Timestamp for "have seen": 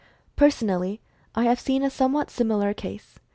1.43-1.83